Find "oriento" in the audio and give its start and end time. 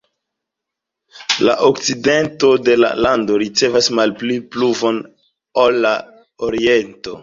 6.51-7.19